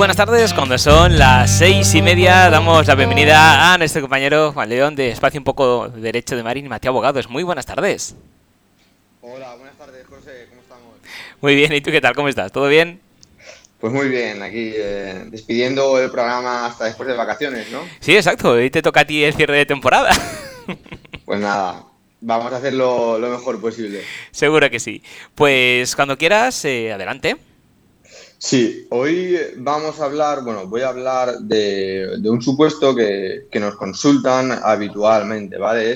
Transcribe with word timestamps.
Buenas 0.00 0.16
tardes, 0.16 0.54
cuando 0.54 0.78
son 0.78 1.18
las 1.18 1.58
seis 1.58 1.94
y 1.94 2.00
media 2.00 2.48
damos 2.48 2.86
la 2.86 2.94
bienvenida 2.94 3.74
a 3.74 3.76
nuestro 3.76 4.00
compañero 4.00 4.50
Juan 4.50 4.70
León 4.70 4.96
de 4.96 5.10
Espacio 5.10 5.38
Un 5.38 5.44
poco 5.44 5.90
Derecho 5.90 6.36
de 6.36 6.42
Marín 6.42 6.64
y 6.64 6.70
Mateo 6.70 6.92
Abogados. 6.92 7.28
Muy 7.28 7.42
buenas 7.42 7.66
tardes. 7.66 8.16
Hola, 9.20 9.54
buenas 9.56 9.76
tardes 9.76 10.06
José, 10.06 10.46
¿cómo 10.48 10.62
estamos? 10.62 10.94
Muy 11.42 11.54
bien, 11.54 11.74
¿y 11.74 11.82
tú 11.82 11.90
qué 11.90 12.00
tal? 12.00 12.14
¿Cómo 12.14 12.28
estás? 12.28 12.50
¿Todo 12.50 12.66
bien? 12.68 12.98
Pues 13.78 13.92
muy 13.92 14.08
bien, 14.08 14.42
aquí 14.42 14.72
eh, 14.74 15.26
despidiendo 15.26 16.00
el 16.00 16.10
programa 16.10 16.64
hasta 16.64 16.86
después 16.86 17.06
de 17.06 17.14
vacaciones, 17.14 17.70
¿no? 17.70 17.80
Sí, 18.00 18.16
exacto, 18.16 18.52
hoy 18.52 18.70
te 18.70 18.80
toca 18.80 19.00
a 19.00 19.04
ti 19.04 19.22
el 19.22 19.34
cierre 19.34 19.58
de 19.58 19.66
temporada. 19.66 20.10
Pues 21.26 21.40
nada, 21.40 21.84
vamos 22.22 22.50
a 22.52 22.56
hacerlo 22.56 23.18
lo 23.18 23.28
mejor 23.28 23.60
posible. 23.60 24.02
Seguro 24.30 24.68
que 24.70 24.80
sí. 24.80 25.02
Pues 25.34 25.94
cuando 25.94 26.16
quieras, 26.16 26.64
eh, 26.64 26.90
adelante. 26.92 27.36
Sí, 28.42 28.86
hoy 28.88 29.36
vamos 29.58 30.00
a 30.00 30.06
hablar, 30.06 30.42
bueno, 30.42 30.66
voy 30.66 30.80
a 30.80 30.88
hablar 30.88 31.40
de, 31.40 32.18
un 32.24 32.40
supuesto 32.40 32.96
que, 32.96 33.46
nos 33.60 33.76
consultan 33.76 34.50
habitualmente, 34.50 35.58
¿vale? 35.58 35.94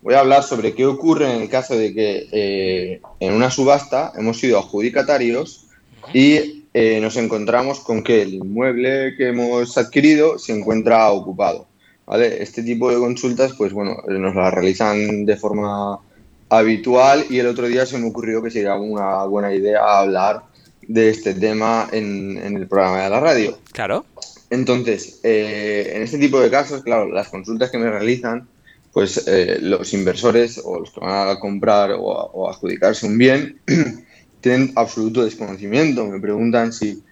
Voy 0.00 0.14
a 0.14 0.20
hablar 0.20 0.44
sobre 0.44 0.74
qué 0.74 0.86
ocurre 0.86 1.30
en 1.30 1.42
el 1.42 1.50
caso 1.50 1.76
de 1.76 1.92
que 1.92 2.26
eh, 2.32 3.02
en 3.20 3.34
una 3.34 3.50
subasta 3.50 4.14
hemos 4.16 4.38
sido 4.40 4.58
adjudicatarios 4.58 5.66
y 6.14 6.64
eh, 6.72 7.00
nos 7.02 7.18
encontramos 7.18 7.80
con 7.80 8.02
que 8.02 8.22
el 8.22 8.32
inmueble 8.32 9.14
que 9.18 9.28
hemos 9.28 9.76
adquirido 9.76 10.38
se 10.38 10.56
encuentra 10.56 11.12
ocupado. 11.12 11.66
Este 12.16 12.62
tipo 12.62 12.90
de 12.90 12.96
consultas, 12.96 13.52
pues 13.58 13.74
bueno, 13.74 13.98
nos 14.08 14.34
las 14.34 14.54
realizan 14.54 15.26
de 15.26 15.36
forma 15.36 15.98
habitual 16.48 17.26
y 17.28 17.40
el 17.40 17.46
otro 17.46 17.66
día 17.66 17.84
se 17.84 17.98
me 17.98 18.08
ocurrió 18.08 18.42
que 18.42 18.50
sería 18.50 18.74
una 18.74 19.24
buena 19.24 19.54
idea 19.54 19.98
hablar 19.98 20.53
de 20.88 21.10
este 21.10 21.34
tema 21.34 21.88
en, 21.92 22.38
en 22.38 22.56
el 22.56 22.66
programa 22.66 23.02
de 23.02 23.10
la 23.10 23.20
radio. 23.20 23.58
Claro. 23.72 24.04
Entonces, 24.50 25.20
eh, 25.22 25.92
en 25.94 26.02
este 26.02 26.18
tipo 26.18 26.40
de 26.40 26.50
casos, 26.50 26.82
claro, 26.82 27.10
las 27.10 27.28
consultas 27.28 27.70
que 27.70 27.78
me 27.78 27.90
realizan, 27.90 28.48
pues 28.92 29.26
eh, 29.26 29.58
los 29.60 29.92
inversores 29.92 30.60
o 30.64 30.80
los 30.80 30.92
que 30.92 31.00
van 31.00 31.28
a 31.28 31.40
comprar 31.40 31.92
o, 31.92 32.12
a, 32.12 32.24
o 32.26 32.48
adjudicarse 32.48 33.06
un 33.06 33.18
bien 33.18 33.58
tienen 34.40 34.72
absoluto 34.76 35.24
desconocimiento. 35.24 36.06
Me 36.06 36.20
preguntan 36.20 36.72
si 36.72 37.02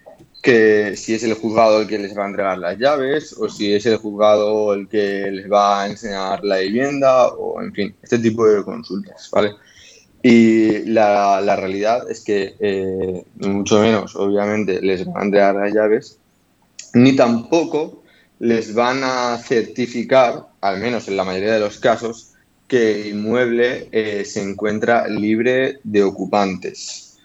que 0.42 0.97
si 0.97 1.14
es 1.14 1.23
el 1.23 1.34
juzgado 1.34 1.81
el 1.81 1.86
que 1.86 1.98
les 1.98 2.19
va 2.19 2.25
a 2.25 2.29
entregar 2.29 2.59
las 2.59 2.77
llaves 2.77 3.33
o 3.39 3.48
si 3.48 3.73
es 3.73 3.86
el 3.86 3.97
juzgado 3.97 4.75
el 4.75 4.89
que 4.89 5.31
les 5.31 5.51
va 5.51 5.83
a 5.83 5.86
enseñar 5.89 6.45
la 6.45 6.59
vivienda 6.59 7.29
o, 7.29 7.62
en 7.62 7.73
fin, 7.73 7.95
este 8.03 8.19
tipo 8.19 8.45
de 8.45 8.64
consultas, 8.64 9.31
¿vale? 9.31 9.53
Y 10.23 10.84
la, 10.84 11.56
realidad 11.56 12.09
es 12.09 12.20
que, 12.20 12.55
eh, 12.61 13.25
mucho 13.37 13.81
menos, 13.81 14.15
obviamente, 14.15 14.81
les 14.81 15.05
van 15.05 15.17
a 15.17 15.25
entregar 15.25 15.55
las 15.56 15.75
llaves, 15.75 16.19
ni 16.95 17.17
tampoco 17.17 18.03
les 18.39 18.75
van 18.75 19.01
a 19.03 19.39
certificar, 19.39 20.47
al 20.61 20.79
menos 20.79 21.09
en 21.09 21.17
la 21.17 21.25
mayoría 21.25 21.55
de 21.55 21.61
los 21.61 21.79
casos, 21.79 22.33
que 22.69 23.03
el 23.03 23.06
inmueble 23.09 23.89
eh, 23.92 24.25
se 24.25 24.42
encuentra 24.42 25.09
libre 25.09 25.81
de 25.83 26.03
ocupantes. 26.05 27.19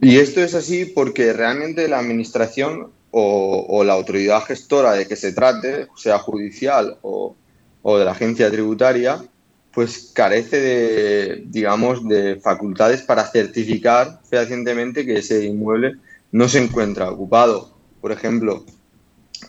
Y 0.00 0.18
esto 0.18 0.40
es 0.40 0.54
así 0.54 0.84
porque 0.84 1.32
realmente 1.32 1.88
la 1.88 1.98
administración 1.98 2.90
o, 3.10 3.66
o, 3.68 3.84
la 3.84 3.94
autoridad 3.94 4.42
gestora 4.42 4.92
de 4.92 5.06
que 5.06 5.16
se 5.16 5.32
trate, 5.32 5.88
sea 5.96 6.18
judicial 6.18 6.98
o, 7.02 7.34
o, 7.82 7.98
de 7.98 8.04
la 8.04 8.12
agencia 8.12 8.50
tributaria, 8.50 9.22
pues 9.76 10.10
carece 10.14 10.58
de, 10.58 11.44
digamos, 11.48 12.08
de 12.08 12.36
facultades 12.36 13.02
para 13.02 13.30
certificar 13.30 14.20
fehacientemente 14.26 15.04
que 15.04 15.18
ese 15.18 15.44
inmueble 15.44 15.96
no 16.32 16.48
se 16.48 16.64
encuentra 16.64 17.10
ocupado. 17.10 17.76
Por 18.00 18.10
ejemplo, 18.10 18.64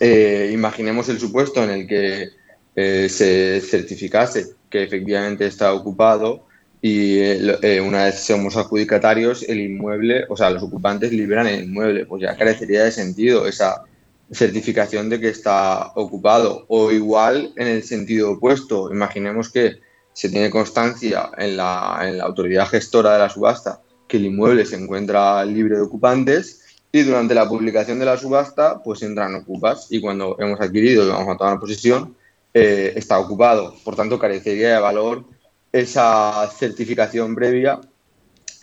eh, 0.02 0.52
imaginemos 0.52 1.08
el 1.08 1.18
supuesto 1.18 1.64
en 1.64 1.70
el 1.70 1.88
que 1.88 2.32
eh, 2.76 3.08
se 3.08 3.62
certificase 3.62 4.48
que 4.70 4.84
efectivamente 4.84 5.48
está 5.48 5.72
ocupado 5.72 6.46
y 6.82 7.20
eh, 7.20 7.80
una 7.80 8.04
vez 8.04 8.20
somos 8.20 8.58
adjudicatarios, 8.58 9.44
el 9.44 9.62
inmueble, 9.62 10.26
o 10.28 10.36
sea, 10.36 10.50
los 10.50 10.62
ocupantes 10.62 11.14
liberan 11.14 11.48
el 11.48 11.64
inmueble, 11.64 12.06
pues 12.06 12.24
ya 12.24 12.36
carecería 12.36 12.84
de 12.84 12.92
sentido 12.92 13.48
esa 13.48 13.86
certificación 14.30 15.08
de 15.08 15.22
que 15.22 15.30
está 15.30 15.94
ocupado. 15.96 16.66
O 16.68 16.92
igual 16.92 17.54
en 17.56 17.68
el 17.68 17.84
sentido 17.84 18.32
opuesto, 18.32 18.92
imaginemos 18.92 19.50
que 19.50 19.87
se 20.18 20.30
tiene 20.30 20.50
constancia 20.50 21.30
en 21.38 21.58
la, 21.58 22.00
autoridad 22.24 22.68
gestora 22.70 23.14
de 23.14 23.20
la 23.20 23.30
subasta 23.30 23.82
que 24.08 24.18
el 24.18 24.26
inmueble 24.26 24.66
se 24.66 24.76
encuentra 24.76 25.46
libre 25.46 25.76
de 25.76 25.84
ocupantes 25.84 26.66
y 26.92 27.04
durante 27.04 27.36
la 27.36 27.48
publicación 27.48 28.00
de 28.00 28.06
la 28.06 28.18
subasta 28.18 28.82
pues 28.82 29.04
entran 29.04 29.36
ocupas 29.36 29.86
y 29.92 30.02
cuando 30.02 30.36
hemos 30.40 30.60
adquirido 30.60 31.06
y 31.06 31.10
vamos 31.10 31.36
a 31.36 31.38
tomar 31.38 31.60
posesión 31.60 32.16
eh, 32.52 32.94
está 32.96 33.20
ocupado. 33.20 33.76
Por 33.84 33.96
tanto, 33.96 34.18
carecería 34.18 34.74
de 34.74 34.80
valor 34.80 35.24
esa 35.72 36.50
certificación 36.50 37.36
previa 37.36 37.80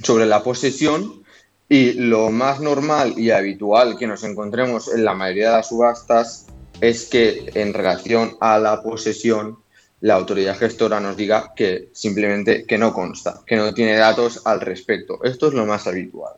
sobre 0.03 0.27
la 0.27 0.43
posesión 0.43 1.23
y 1.69 1.93
lo 1.93 2.31
más 2.31 2.59
normal 2.59 3.15
y 3.17 3.31
habitual 3.31 3.97
que 3.97 4.09
nos 4.09 4.25
encontremos 4.25 4.93
en 4.93 5.05
la 5.05 5.15
mayoría 5.15 5.51
de 5.51 5.57
las 5.59 5.69
subastas 5.69 6.47
es 6.81 7.05
que 7.05 7.53
en 7.55 7.73
relación 7.75 8.37
a 8.41 8.59
la 8.59 8.83
posesión 8.83 9.63
la 10.05 10.17
autoridad 10.17 10.59
gestora 10.59 11.01
nos 11.01 11.17
diga 11.17 11.55
que 11.57 11.89
simplemente 11.95 12.67
que 12.67 12.77
no 12.77 12.93
consta, 12.93 13.41
que 13.47 13.57
no 13.57 13.73
tiene 13.73 13.97
datos 13.97 14.43
al 14.45 14.61
respecto. 14.61 15.25
Esto 15.25 15.49
es 15.49 15.55
lo 15.55 15.65
más 15.65 15.87
habitual. 15.87 16.35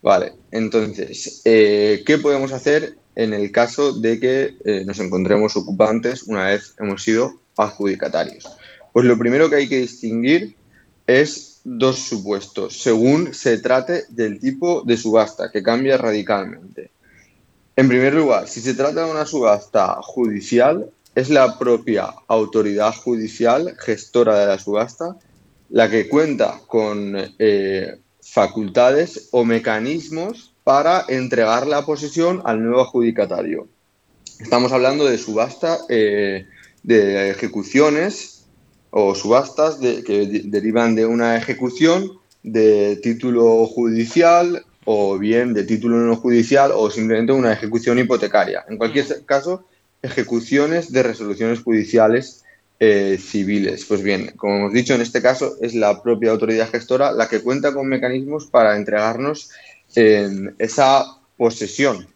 Vale, 0.00 0.34
entonces, 0.52 1.42
eh, 1.44 2.04
¿qué 2.06 2.18
podemos 2.18 2.52
hacer 2.52 2.94
en 3.16 3.34
el 3.34 3.50
caso 3.50 3.94
de 3.94 4.20
que 4.20 4.54
eh, 4.64 4.84
nos 4.86 5.00
encontremos 5.00 5.56
ocupantes 5.56 6.22
una 6.22 6.46
vez 6.46 6.76
hemos 6.78 7.02
sido 7.02 7.40
adjudicatarios? 7.56 8.48
Pues 8.92 9.04
lo 9.06 9.18
primero 9.18 9.50
que 9.50 9.56
hay 9.56 9.68
que 9.68 9.80
distinguir 9.80 10.54
es 11.08 11.62
dos 11.64 11.98
supuestos, 11.98 12.80
según 12.80 13.34
se 13.34 13.58
trate 13.58 14.04
del 14.10 14.38
tipo 14.38 14.82
de 14.82 14.96
subasta, 14.96 15.50
que 15.50 15.64
cambia 15.64 15.98
radicalmente. 15.98 16.92
En 17.74 17.88
primer 17.88 18.14
lugar, 18.14 18.46
si 18.46 18.60
se 18.60 18.74
trata 18.74 19.04
de 19.04 19.10
una 19.10 19.26
subasta 19.26 19.96
judicial, 20.00 20.92
es 21.14 21.30
la 21.30 21.58
propia 21.58 22.14
autoridad 22.28 22.94
judicial, 22.94 23.74
gestora 23.78 24.38
de 24.38 24.46
la 24.46 24.58
subasta, 24.58 25.16
la 25.68 25.90
que 25.90 26.08
cuenta 26.08 26.60
con 26.66 27.14
eh, 27.38 27.98
facultades 28.22 29.28
o 29.32 29.44
mecanismos 29.44 30.54
para 30.64 31.04
entregar 31.08 31.66
la 31.66 31.84
posesión 31.84 32.42
al 32.44 32.62
nuevo 32.62 32.82
adjudicatario. 32.82 33.68
Estamos 34.38 34.72
hablando 34.72 35.04
de 35.04 35.18
subasta 35.18 35.78
eh, 35.88 36.46
de 36.82 37.30
ejecuciones 37.30 38.46
o 38.90 39.14
subastas 39.14 39.80
de, 39.80 40.02
que 40.02 40.26
de, 40.26 40.42
derivan 40.44 40.94
de 40.94 41.06
una 41.06 41.36
ejecución 41.36 42.12
de 42.42 42.96
título 42.96 43.66
judicial 43.66 44.64
o 44.84 45.18
bien 45.18 45.52
de 45.52 45.64
título 45.64 45.98
no 45.98 46.16
judicial 46.16 46.72
o 46.74 46.90
simplemente 46.90 47.32
una 47.32 47.52
ejecución 47.52 47.98
hipotecaria. 47.98 48.64
En 48.68 48.78
cualquier 48.78 49.24
caso, 49.26 49.66
ejecuciones 50.02 50.92
de 50.92 51.02
resoluciones 51.02 51.60
judiciales 51.62 52.44
eh, 52.78 53.18
civiles. 53.20 53.84
Pues 53.84 54.02
bien, 54.02 54.32
como 54.36 54.56
hemos 54.56 54.72
dicho, 54.72 54.94
en 54.94 55.00
este 55.00 55.20
caso 55.20 55.56
es 55.60 55.74
la 55.74 56.02
propia 56.02 56.30
autoridad 56.30 56.70
gestora 56.70 57.12
la 57.12 57.28
que 57.28 57.42
cuenta 57.42 57.74
con 57.74 57.88
mecanismos 57.88 58.46
para 58.46 58.76
entregarnos 58.76 59.50
eh, 59.96 60.28
esa 60.58 61.04
posesión. 61.36 62.06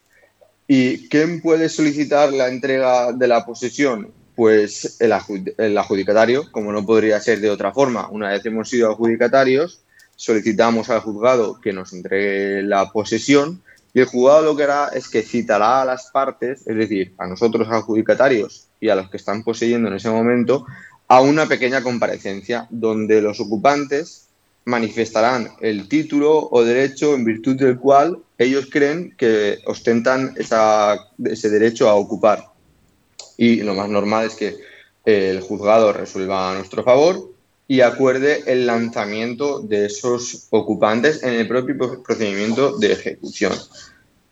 ¿Y 0.66 1.08
quién 1.08 1.42
puede 1.42 1.68
solicitar 1.68 2.32
la 2.32 2.48
entrega 2.48 3.12
de 3.12 3.28
la 3.28 3.44
posesión? 3.44 4.12
pues 4.34 5.00
el, 5.00 5.12
el, 5.58 5.78
adjudicatario, 5.78 6.50
como 6.50 6.72
no 6.72 6.84
podría 6.84 7.20
ser 7.20 7.40
de 7.40 7.50
otra 7.50 7.72
forma, 7.72 8.08
una 8.08 8.30
vez 8.30 8.44
hemos 8.44 8.68
sido 8.68 8.90
adjudicatarios, 8.90 9.82
solicitamos 10.16 10.90
al 10.90 11.00
juzgado 11.00 11.60
que 11.60 11.72
nos 11.72 11.92
entregue 11.92 12.62
la 12.62 12.90
posesión 12.90 13.62
y 13.94 14.00
el 14.00 14.06
juzgado 14.06 14.42
lo 14.42 14.56
que 14.56 14.64
hará 14.64 14.88
es 14.92 15.08
que 15.08 15.22
citará 15.22 15.82
a 15.82 15.84
las 15.84 16.10
partes, 16.10 16.66
es 16.66 16.76
decir, 16.76 17.14
a 17.16 17.28
nosotros 17.28 17.68
adjudicatarios 17.70 18.66
y 18.80 18.88
a 18.88 18.96
los 18.96 19.08
que 19.08 19.16
están 19.16 19.44
poseyendo 19.44 19.88
en 19.88 19.94
ese 19.94 20.10
momento, 20.10 20.66
a 21.06 21.20
una 21.20 21.46
pequeña 21.46 21.80
comparecencia 21.80 22.66
donde 22.70 23.22
los 23.22 23.38
ocupantes 23.38 24.26
manifestarán 24.64 25.48
el 25.60 25.88
título 25.88 26.48
o 26.50 26.64
derecho 26.64 27.14
en 27.14 27.24
virtud 27.24 27.56
del 27.56 27.78
cual 27.78 28.18
ellos 28.36 28.66
creen 28.68 29.14
que 29.16 29.58
ostentan 29.66 30.34
ese 30.36 31.50
derecho 31.50 31.88
a 31.88 31.94
ocupar. 31.94 32.48
Y 33.36 33.62
lo 33.62 33.74
más 33.74 33.88
normal 33.88 34.26
es 34.26 34.34
que 34.34 34.56
el 35.04 35.40
juzgado 35.40 35.92
resuelva 35.92 36.50
a 36.50 36.54
nuestro 36.54 36.82
favor 36.82 37.33
y 37.66 37.80
acuerde 37.80 38.42
el 38.46 38.66
lanzamiento 38.66 39.60
de 39.60 39.86
esos 39.86 40.48
ocupantes 40.50 41.22
en 41.22 41.34
el 41.34 41.48
propio 41.48 42.02
procedimiento 42.02 42.76
de 42.78 42.92
ejecución. 42.92 43.52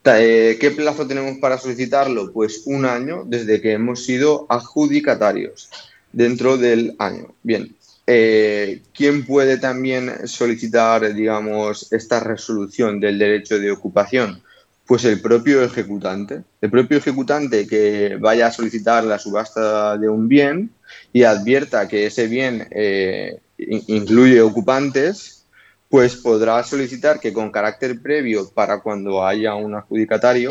Eh, 0.05 0.59
¿Qué 0.61 0.71
plazo 0.73 1.07
tenemos 1.07 1.39
para 1.39 1.59
solicitarlo? 1.59 2.33
Pues 2.33 2.63
un 2.67 2.85
año 2.85 3.25
desde 3.25 3.61
que 3.61 3.73
hemos 3.73 4.05
sido 4.05 4.47
adjudicatarios, 4.49 5.71
dentro 6.13 6.59
del 6.59 6.95
año. 6.99 7.35
Bien, 7.43 7.75
eh, 8.07 8.83
¿quién 8.93 9.25
puede 9.25 9.59
también 9.59 10.27
solicitar, 10.27 11.15
digamos, 11.15 11.93
esta 11.93 12.21
resolución 12.21 13.01
del 13.01 13.19
derecho 13.19 13.59
de 13.59 13.71
ocupación? 13.71 14.43
Pues 14.87 15.05
el 15.05 15.21
propio 15.21 15.63
ejecutante. 15.63 16.43
El 16.61 16.71
propio 16.71 16.99
ejecutante 16.99 17.67
que 17.67 18.17
vaya 18.21 18.49
a 18.49 18.53
solicitar 18.53 19.05
la 19.05 19.19
subasta 19.19 19.97
de 19.97 20.09
un 20.09 20.29
bien 20.29 20.71
y 21.13 21.23
advierta 21.23 21.89
que 21.89 22.07
ese 22.07 22.27
bien 22.27 22.67
eh, 22.71 23.41
incluye 23.57 24.41
ocupantes, 24.41 25.47
pues 25.89 26.17
podrá 26.17 26.63
solicitar 26.65 27.21
que 27.21 27.33
con 27.33 27.51
carácter 27.51 28.01
previo 28.01 28.49
para 28.51 28.81
cuando 28.81 29.25
haya 29.25 29.55
un 29.55 29.75
adjudicatario 29.75 30.51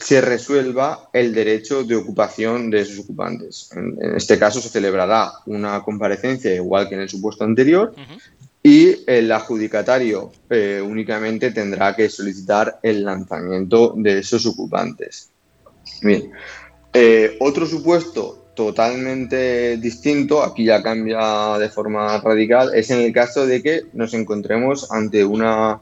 se 0.00 0.22
resuelva 0.22 1.10
el 1.12 1.34
derecho 1.34 1.84
de 1.84 1.94
ocupación 1.94 2.70
de 2.70 2.80
esos 2.80 3.00
ocupantes. 3.00 3.70
En, 3.76 4.16
este 4.16 4.38
caso 4.38 4.60
se 4.60 4.70
celebrará 4.70 5.30
una 5.44 5.82
comparecencia 5.82 6.54
igual 6.54 6.88
que 6.88 6.94
en 6.94 7.02
el 7.02 7.08
supuesto 7.08 7.44
anterior 7.44 7.94
y 8.62 9.04
el 9.06 9.32
adjudicatario 9.32 10.32
eh, 10.50 10.82
únicamente 10.84 11.50
tendrá 11.50 11.96
que 11.96 12.10
solicitar 12.10 12.78
el 12.82 13.04
lanzamiento 13.04 13.94
de 13.96 14.18
esos 14.18 14.44
ocupantes. 14.46 15.30
Bien, 16.02 16.30
eh, 16.92 17.36
otro 17.40 17.66
supuesto 17.66 18.52
totalmente 18.54 19.78
distinto, 19.78 20.42
aquí 20.42 20.64
ya 20.64 20.82
cambia 20.82 21.56
de 21.58 21.70
forma 21.70 22.20
radical, 22.20 22.74
es 22.74 22.90
en 22.90 23.00
el 23.00 23.12
caso 23.12 23.46
de 23.46 23.62
que 23.62 23.82
nos 23.94 24.12
encontremos 24.12 24.92
ante 24.92 25.24
una 25.24 25.80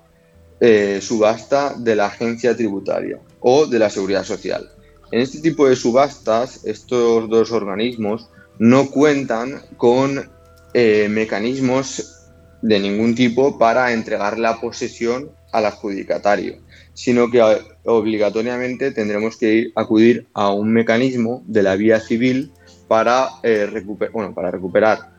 eh, 0.60 1.00
subasta 1.02 1.74
de 1.76 1.96
la 1.96 2.06
agencia 2.06 2.56
tributaria 2.56 3.18
o 3.40 3.66
de 3.66 3.78
la 3.80 3.90
seguridad 3.90 4.22
social. 4.22 4.70
En 5.10 5.20
este 5.20 5.40
tipo 5.40 5.66
de 5.68 5.74
subastas, 5.74 6.64
estos 6.64 7.28
dos 7.28 7.50
organismos 7.50 8.28
no 8.58 8.90
cuentan 8.90 9.62
con 9.76 10.30
mecanismos 10.74 12.17
de 12.62 12.78
ningún 12.80 13.14
tipo 13.14 13.58
para 13.58 13.92
entregar 13.92 14.38
la 14.38 14.60
posesión 14.60 15.30
al 15.52 15.66
adjudicatario, 15.66 16.56
sino 16.94 17.30
que 17.30 17.38
eh, 17.38 17.58
obligatoriamente 17.84 18.92
tendremos 18.92 19.36
que 19.36 19.52
ir, 19.52 19.72
acudir 19.74 20.26
a 20.34 20.52
un 20.52 20.72
mecanismo 20.72 21.42
de 21.46 21.62
la 21.62 21.76
vía 21.76 22.00
civil 22.00 22.52
para, 22.86 23.28
eh, 23.42 23.84
bueno, 24.12 24.34
para 24.34 24.50
recuperar, 24.50 25.10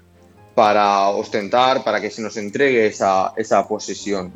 para 0.55 1.09
ostentar, 1.09 1.83
para 1.83 2.01
que 2.01 2.11
se 2.11 2.21
nos 2.21 2.35
entregue 2.37 2.87
esa, 2.87 3.33
esa 3.37 3.67
posesión. 3.67 4.33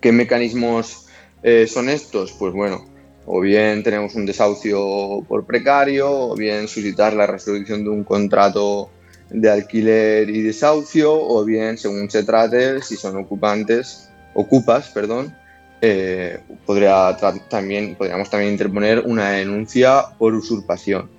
¿Qué 0.00 0.10
mecanismos 0.10 1.06
eh, 1.42 1.66
son 1.66 1.88
estos? 1.88 2.32
Pues 2.32 2.52
bueno, 2.52 2.84
o 3.26 3.40
bien 3.40 3.82
tenemos 3.82 4.14
un 4.14 4.26
desahucio 4.26 5.24
por 5.28 5.44
precario, 5.44 6.10
o 6.10 6.34
bien 6.34 6.66
suscitar 6.66 7.12
la 7.12 7.26
resolución 7.26 7.84
de 7.84 7.90
un 7.90 8.04
contrato 8.04 8.90
de 9.32 9.50
alquiler 9.50 10.28
y 10.30 10.42
desahucio, 10.42 11.12
o 11.12 11.44
bien, 11.44 11.78
según 11.78 12.10
se 12.10 12.24
trate, 12.24 12.80
si 12.82 12.96
son 12.96 13.16
ocupantes, 13.16 14.10
ocupas, 14.34 14.88
perdón, 14.90 15.34
eh, 15.84 16.38
podría 16.64 17.16
también, 17.48 17.96
podríamos 17.96 18.30
también 18.30 18.52
interponer 18.52 19.00
una 19.00 19.30
denuncia 19.30 20.04
por 20.16 20.32
usurpación. 20.32 21.10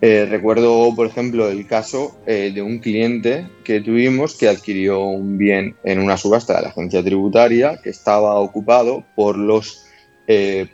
Eh, 0.00 0.26
recuerdo, 0.30 0.94
por 0.94 1.08
ejemplo, 1.08 1.48
el 1.48 1.66
caso 1.66 2.16
eh, 2.24 2.52
de 2.54 2.62
un 2.62 2.78
cliente 2.78 3.48
que 3.64 3.80
tuvimos 3.80 4.36
que 4.36 4.48
adquirió 4.48 5.04
un 5.04 5.36
bien 5.36 5.74
en 5.82 5.98
una 5.98 6.16
subasta 6.16 6.56
de 6.56 6.62
la 6.62 6.68
agencia 6.68 7.02
tributaria 7.02 7.80
que 7.82 7.90
estaba 7.90 8.34
ocupado 8.36 9.04
por 9.14 9.36
los 9.36 9.86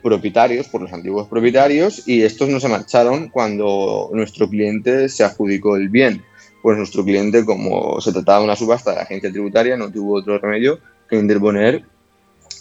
propietarios, 0.03 0.67
por 0.67 0.83
los 0.83 0.93
antiguos 0.93 1.27
propietarios, 1.27 2.07
y 2.07 2.21
estos 2.21 2.47
no 2.47 2.59
se 2.59 2.67
marcharon 2.67 3.29
cuando 3.29 4.11
nuestro 4.13 4.47
cliente 4.47 5.09
se 5.09 5.23
adjudicó 5.23 5.77
el 5.77 5.89
bien 5.89 6.21
pues 6.61 6.77
nuestro 6.77 7.03
cliente, 7.03 7.45
como 7.45 8.01
se 8.01 8.11
trataba 8.11 8.39
de 8.39 8.45
una 8.45 8.55
subasta 8.55 8.91
de 8.91 8.97
la 8.97 9.03
agencia 9.03 9.31
tributaria, 9.31 9.77
no 9.77 9.91
tuvo 9.91 10.15
otro 10.15 10.37
remedio 10.39 10.79
que 11.09 11.17
interponer 11.17 11.85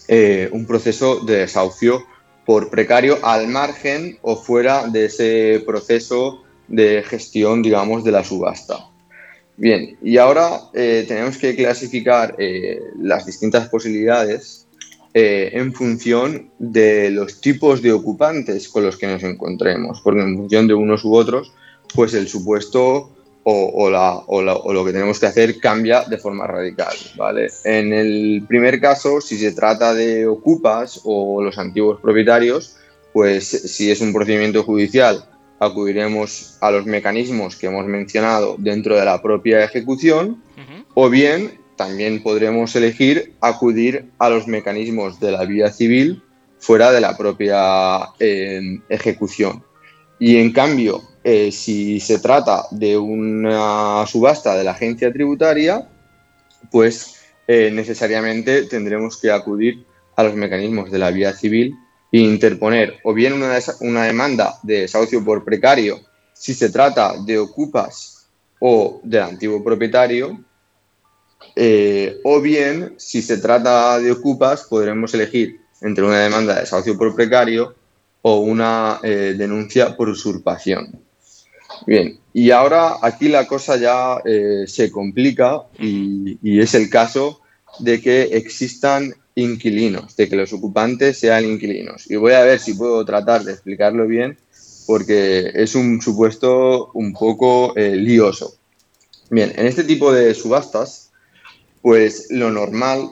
eh, 0.09 0.49
un 0.53 0.67
proceso 0.67 1.21
de 1.21 1.39
desahucio 1.39 2.07
por 2.45 2.71
precario 2.71 3.19
al 3.25 3.49
margen 3.49 4.19
o 4.23 4.37
fuera 4.37 4.87
de 4.87 5.07
ese 5.07 5.63
proceso 5.67 6.45
de 6.69 7.03
gestión, 7.03 7.63
digamos, 7.63 8.05
de 8.05 8.13
la 8.13 8.23
subasta. 8.23 8.89
Bien, 9.57 9.97
y 10.03 10.19
ahora 10.19 10.61
eh, 10.75 11.05
tenemos 11.09 11.39
que 11.39 11.57
clasificar 11.57 12.37
eh, 12.39 12.79
las 13.01 13.27
distintas 13.27 13.69
posibilidades 13.69 14.63
en 15.19 15.73
función 15.73 16.51
de 16.59 17.11
los 17.11 17.41
tipos 17.41 17.81
de 17.81 17.91
ocupantes 17.91 18.69
con 18.69 18.85
los 18.85 18.99
que 18.99 19.07
nos 19.07 19.23
encontremos, 19.23 20.03
porque 20.03 20.21
en 20.21 20.37
función 20.37 20.69
de 20.69 20.75
unos 20.75 21.07
u 21.07 21.15
otros, 21.15 21.55
pues 21.95 22.13
el 22.13 22.29
supuesto 22.29 23.16
o, 23.49 24.73
lo 24.73 24.85
que 24.85 24.93
tenemos 24.93 25.21
que 25.21 25.27
hacer 25.27 25.61
cambia 25.61 26.03
de 26.03 26.19
forma 26.19 26.47
radical. 26.47 26.95
¿vale? 27.17 27.49
En 27.65 27.93
el 27.93 28.45
primer 28.49 28.81
caso, 28.81 29.21
si 29.21 29.39
se 29.39 29.53
trata 29.53 29.95
de 29.95 30.27
ocupas 30.27 31.01
o 31.05 31.41
los 31.43 31.57
antiguos 31.57 32.01
propietarios, 32.01 32.77
pues 33.13 33.47
si 33.47 33.91
es 33.91 34.01
un 34.01 34.13
procedimiento 34.13 34.65
judicial, 34.65 35.25
acudiremos 35.61 36.59
a 36.61 36.73
los 36.73 36.87
mecanismos 36.87 37.55
que 37.55 37.69
hemos 37.69 37.87
mencionado 37.87 38.57
dentro 38.59 38.99
de 38.99 39.05
la 39.05 39.23
propia 39.23 39.63
ejecución, 39.65 40.43
o 40.95 41.09
bien 41.09 41.61
también 41.77 42.23
podremos 42.23 42.75
elegir 42.75 43.35
acudir 43.41 44.11
a 44.19 44.29
los 44.29 44.49
mecanismos 44.49 45.21
de 45.21 45.31
la 45.31 45.45
vía 45.45 45.71
civil 45.71 46.23
fuera 46.59 46.91
de 46.91 47.01
la 47.01 47.17
propia 47.17 48.09
eh, 48.19 48.81
ejecución. 48.89 49.63
Y 50.19 50.39
en 50.39 50.53
cambio, 50.53 51.03
eh, 51.29 51.51
si 51.51 51.99
se 51.99 52.21
trata 52.21 52.67
de 52.71 52.97
una 52.97 54.07
subasta 54.07 54.57
de 54.57 54.63
la 54.63 54.71
agencia 54.71 55.13
tributaria, 55.13 55.89
pues 56.71 57.17
eh, 57.49 57.69
necesariamente 57.73 58.63
tendremos 58.67 59.21
que 59.21 59.33
acudir 59.33 59.85
a 60.15 60.23
los 60.23 60.35
mecanismos 60.37 60.89
de 60.89 61.01
la 61.01 61.11
vía 61.11 61.33
civil 61.33 61.75
e 62.13 62.21
interponer 62.21 63.01
o 63.03 63.13
bien 63.13 63.33
una, 63.33 64.05
demanda 64.05 64.55
de 64.63 64.83
desahucio 64.83 65.25
por 65.25 65.45
precario 65.45 65.99
si 66.33 66.55
se 66.55 66.71
trata 66.71 67.15
de 67.19 67.41
ocupas 67.41 68.29
o 68.61 69.01
del 69.03 69.23
antiguo 69.23 69.65
propietario, 69.65 70.39
eh, 71.57 72.21
o 72.23 72.41
bien 72.41 72.95
si 72.99 73.21
se 73.21 73.39
trata 73.39 73.99
de 73.99 74.13
ocupas 74.13 74.63
podremos 74.63 75.13
elegir 75.13 75.61
entre 75.81 76.05
una 76.05 76.21
demanda 76.21 76.55
de 76.55 76.61
desahucio 76.61 76.97
por 76.97 77.17
precario 77.17 77.75
o 78.23 78.37
una 78.39 79.01
denuncia 79.03 79.97
por 79.97 80.09
usurpación. 80.09 81.06
Bien, 81.85 82.19
y 82.33 82.51
ahora 82.51 82.97
aquí 83.03 83.29
la 83.29 83.47
cosa 83.47 83.77
ya 83.77 84.21
eh, 84.25 84.65
se 84.67 84.91
complica 84.91 85.63
y, 85.79 86.61
es 86.61 86.75
el 86.75 86.89
caso 86.89 87.41
de 87.79 88.01
que 88.01 88.23
existan 88.23 89.15
inquilinos, 89.35 90.17
de 90.17 90.29
que 90.29 90.37
los 90.37 90.53
ocupantes 90.53 91.19
sean 91.19 91.45
inquilinos. 91.45 92.11
Y 92.11 92.17
voy 92.17 92.33
a 92.33 92.43
ver 92.43 92.59
si 92.59 92.75
puedo 92.75 93.05
tratar 93.05 93.45
de 93.45 93.53
explicarlo 93.53 94.07
bien 94.07 94.39
porque 94.87 95.51
es 95.55 95.75
un 95.75 96.01
supuesto 96.01 96.91
un 96.95 97.13
poco 97.13 97.77
eh, 97.77 97.97
lioso. 97.97 98.55
Bien, 99.31 99.53
en 99.57 99.67
este 99.67 99.85
tipo 99.85 100.13
de 100.13 100.33
subastas, 100.35 101.11
pues 101.83 102.29
lo 102.31 102.51
normal, 102.51 103.11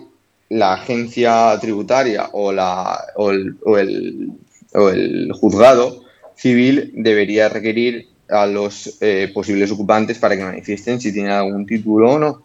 la 0.49 0.75
agencia 0.75 1.59
tributaria 1.61 2.31
o, 2.33 2.53
la, 2.53 3.05
o 3.17 3.31
el 3.79 5.33
juzgado 5.33 6.05
civil 6.37 6.93
debería 6.95 7.49
requerir 7.49 8.14
a 8.29 8.47
los 8.47 8.99
eh, 9.01 9.31
posibles 9.33 9.71
ocupantes 9.71 10.19
para 10.19 10.37
que 10.37 10.45
manifiesten 10.45 11.01
si 11.01 11.13
tienen 11.13 11.33
algún 11.33 11.67
título 11.67 12.13
o 12.13 12.19
no. 12.19 12.45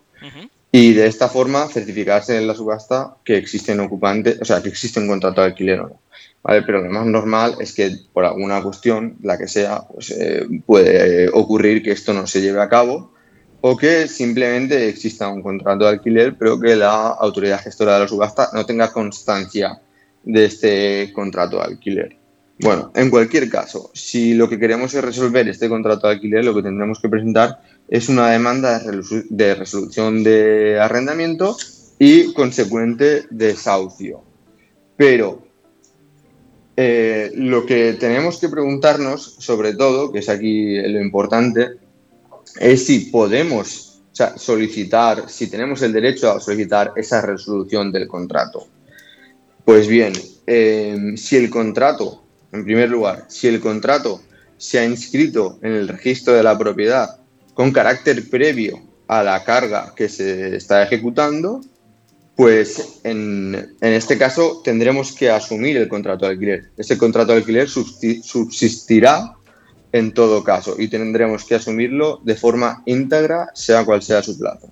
Y 0.71 0.93
de 0.93 1.07
esta 1.07 1.27
forma 1.27 1.67
certificarse 1.67 2.37
en 2.37 2.45
la 2.45 2.53
subasta 2.53 3.15
que 3.23 3.37
existen 3.37 3.79
ocupantes, 3.79 4.39
o 4.41 4.45
sea, 4.45 4.61
que 4.61 4.69
existe 4.69 4.99
un 4.99 5.07
contrato 5.07 5.41
de 5.41 5.47
alquiler 5.47 5.79
o 5.79 5.87
no. 5.89 5.99
¿Vale? 6.43 6.61
Pero 6.61 6.81
lo 6.81 6.89
más 6.89 7.05
normal 7.05 7.55
es 7.59 7.73
que 7.73 7.91
por 8.13 8.23
alguna 8.23 8.61
cuestión, 8.61 9.17
la 9.23 9.37
que 9.37 9.47
sea, 9.47 9.81
pues, 9.93 10.11
eh, 10.11 10.45
puede 10.65 11.29
ocurrir 11.29 11.83
que 11.83 11.91
esto 11.91 12.13
no 12.13 12.27
se 12.27 12.41
lleve 12.41 12.61
a 12.61 12.69
cabo 12.69 13.11
o 13.61 13.75
que 13.75 14.07
simplemente 14.07 14.87
exista 14.87 15.27
un 15.27 15.41
contrato 15.41 15.83
de 15.83 15.91
alquiler, 15.91 16.35
pero 16.37 16.59
que 16.59 16.75
la 16.75 17.07
autoridad 17.07 17.61
gestora 17.61 17.95
de 17.95 17.99
la 18.01 18.07
subasta 18.07 18.49
no 18.53 18.65
tenga 18.65 18.91
constancia 18.93 19.81
de 20.23 20.45
este 20.45 21.11
contrato 21.13 21.57
de 21.57 21.63
alquiler. 21.63 22.18
Bueno, 22.61 22.91
en 22.93 23.09
cualquier 23.09 23.49
caso, 23.49 23.89
si 23.93 24.33
lo 24.33 24.49
que 24.49 24.59
queremos 24.59 24.93
es 24.93 25.01
resolver 25.01 25.47
este 25.47 25.69
contrato 25.69 26.07
de 26.07 26.15
alquiler, 26.15 26.43
lo 26.43 26.53
que 26.53 26.63
tendremos 26.63 26.99
que 26.99 27.07
presentar 27.07 27.61
es 27.87 28.09
una 28.09 28.29
demanda 28.31 28.81
de 29.29 29.55
resolución 29.55 30.23
de 30.25 30.77
arrendamiento 30.77 31.55
y 31.97 32.33
consecuente 32.33 33.23
desahucio. 33.29 34.23
Pero 34.97 35.41
eh, 36.75 37.31
lo 37.35 37.65
que 37.65 37.93
tenemos 37.93 38.39
que 38.39 38.49
preguntarnos, 38.49 39.35
sobre 39.39 39.73
todo, 39.73 40.11
que 40.11 40.19
es 40.19 40.27
aquí 40.27 40.81
lo 40.81 40.99
importante, 40.99 41.77
es 42.59 42.85
si 42.85 43.05
podemos 43.05 44.01
solicitar, 44.35 45.29
si 45.29 45.49
tenemos 45.49 45.81
el 45.81 45.93
derecho 45.93 46.29
a 46.29 46.41
solicitar 46.41 46.91
esa 46.97 47.21
resolución 47.21 47.89
del 47.89 48.05
contrato. 48.05 48.67
Pues 49.63 49.87
bien, 49.87 50.11
eh, 50.45 51.13
si 51.15 51.37
el 51.37 51.49
contrato 51.49 52.25
en 52.51 52.63
primer 52.63 52.89
lugar, 52.89 53.25
si 53.27 53.47
el 53.47 53.59
contrato 53.59 54.21
se 54.57 54.79
ha 54.79 54.85
inscrito 54.85 55.59
en 55.61 55.71
el 55.71 55.87
registro 55.87 56.33
de 56.33 56.43
la 56.43 56.57
propiedad 56.57 57.19
con 57.53 57.71
carácter 57.71 58.29
previo 58.29 58.81
a 59.07 59.23
la 59.23 59.43
carga 59.43 59.93
que 59.95 60.09
se 60.09 60.55
está 60.55 60.83
ejecutando, 60.83 61.61
pues 62.35 62.99
en, 63.03 63.75
este 63.81 64.17
caso 64.17 64.61
tendremos 64.63 65.11
que 65.11 65.29
asumir 65.29 65.75
el 65.77 65.89
contrato 65.89 66.25
de 66.25 66.31
alquiler. 66.31 66.69
Ese 66.77 66.97
contrato 66.97 67.33
de 67.33 67.39
alquiler 67.39 67.67
subsistirá 67.69 69.35
en 69.91 70.13
todo 70.13 70.43
caso 70.43 70.75
y 70.79 70.87
tendremos 70.87 71.43
que 71.43 71.55
asumirlo 71.55 72.21
de 72.23 72.35
forma 72.35 72.81
íntegra, 72.85 73.49
sea 73.53 73.83
cual 73.83 74.01
sea 74.01 74.23
su 74.23 74.37
plazo. 74.37 74.71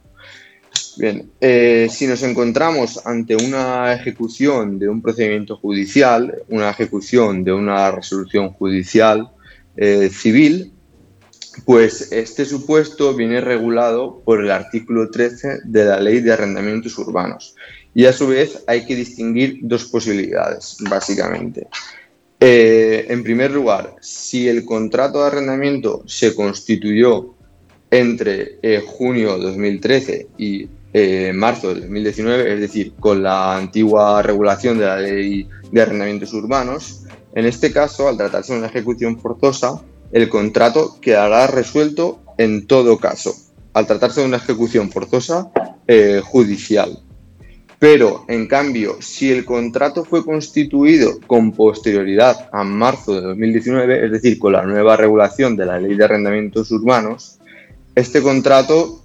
Bien, 0.98 1.30
eh, 1.42 1.88
si 1.92 2.08
nos 2.08 2.24
encontramos 2.24 3.06
ante 3.06 3.36
una 3.36 3.94
ejecución 3.94 4.80
de 4.80 4.90
un 4.90 5.02
procedimiento 5.02 5.58
judicial, 5.58 6.42
una 6.50 6.72
ejecución 6.72 7.44
de 7.44 7.54
una 7.54 7.92
resolución 7.92 8.50
judicial 8.50 9.30
eh, 9.76 10.10
civil, 10.12 10.74
pues 11.66 12.12
este 12.12 12.46
supuesto 12.46 13.14
viene 13.16 13.42
regulado 13.42 14.22
por 14.26 14.44
el 14.44 14.50
artículo 14.50 15.12
13 15.12 15.60
de 15.66 15.86
la 15.86 16.00
Ley 16.00 16.22
de 16.22 16.34
Arrendamientos 16.34 16.98
Urbanos. 16.98 17.56
Y 17.94 18.06
a 18.06 18.14
su 18.14 18.28
vez 18.28 18.64
hay 18.68 18.86
que 18.86 18.96
distinguir 18.96 19.60
dos 19.62 19.86
posibilidades, 19.86 20.78
básicamente. 20.90 21.68
Eh, 22.40 23.06
en 23.10 23.24
primer 23.24 23.52
lugar, 23.52 23.96
si 24.02 24.48
el 24.48 24.66
contrato 24.66 25.22
de 25.22 25.28
arrendamiento 25.28 26.04
se 26.06 26.36
constituyó 26.36 27.36
entre 27.90 28.60
eh, 28.62 28.84
junio 28.86 29.38
de 29.38 29.46
2013 29.46 30.28
y 30.38 30.70
eh, 31.00 31.32
marzo 31.34 31.74
de 31.74 31.82
2019, 31.82 32.54
es 32.54 32.60
decir, 32.60 32.94
con 33.00 33.22
la 33.22 33.56
antigua 33.56 34.22
regulación 34.22 34.80
de 34.80 34.86
la 34.86 35.00
ley 35.00 35.48
de 35.72 35.82
arrendamientos 35.82 36.34
urbanos, 36.34 37.04
en 37.34 37.46
este 37.46 37.72
caso, 37.72 38.08
al 38.08 38.18
tratarse 38.18 38.54
de 38.54 38.60
una 38.60 38.68
ejecución 38.68 39.20
forzosa, 39.20 39.82
el 40.12 40.28
contrato 40.30 41.00
quedará 41.02 41.46
resuelto 41.48 42.20
en 42.38 42.66
todo 42.66 42.98
caso, 42.98 43.36
al 43.74 43.86
tratarse 43.86 44.22
de 44.22 44.28
una 44.28 44.38
ejecución 44.38 44.90
forzosa 44.90 45.52
judicial. 46.24 47.00
Pero, 47.80 48.26
en 48.28 48.48
cambio, 48.48 48.98
si 49.02 49.32
el 49.32 49.46
contrato 49.46 50.04
fue 50.04 50.26
constituido 50.26 51.20
con 51.28 51.52
posterioridad 51.52 52.50
a 52.52 52.64
marzo 52.64 53.14
de 53.14 53.22
2019, 53.22 54.06
es 54.06 54.12
decir, 54.12 54.40
con 54.40 54.54
la 54.54 54.64
nueva 54.64 54.98
regulación 54.98 55.56
de 55.56 55.68
la 55.68 55.80
ley 55.80 55.96
de 55.96 56.04
arrendamientos 56.04 56.72
urbanos, 56.72 57.38
este 57.94 58.22
contrato 58.24 59.04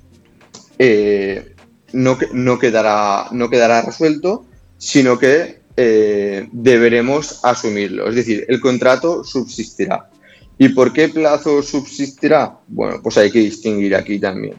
eh, 0.79 1.52
no, 1.93 2.19
no, 2.33 2.59
quedará, 2.59 3.29
no 3.33 3.51
quedará 3.51 3.83
resuelto, 3.83 4.45
sino 4.79 5.19
que 5.19 5.63
eh, 5.77 6.49
deberemos 6.53 7.45
asumirlo. 7.45 8.09
Es 8.09 8.17
decir, 8.17 8.45
el 8.49 8.61
contrato 8.61 9.25
subsistirá. 9.25 10.11
¿Y 10.59 10.69
por 10.71 10.93
qué 10.93 11.09
plazo 11.09 11.63
subsistirá? 11.63 12.59
Bueno, 12.69 13.01
pues 13.03 13.17
hay 13.19 13.31
que 13.31 13.41
distinguir 13.41 13.97
aquí 13.97 14.19
también. 14.19 14.57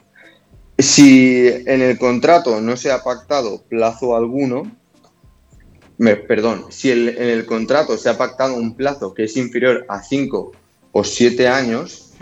Si 0.78 1.48
en 1.48 1.82
el 1.82 1.98
contrato 1.98 2.60
no 2.60 2.76
se 2.76 2.92
ha 2.92 3.04
pactado 3.04 3.62
plazo 3.64 4.16
alguno, 4.16 4.72
perdón, 6.28 6.66
si 6.70 6.92
en 6.92 7.10
el 7.10 7.46
contrato 7.46 7.98
se 7.98 8.10
ha 8.10 8.18
pactado 8.18 8.56
un 8.56 8.76
plazo 8.76 9.14
que 9.14 9.26
es 9.26 9.38
inferior 9.38 9.86
a 9.88 10.02
5 10.02 10.52
o 10.92 11.04
7 11.04 11.48
años, 11.48 12.14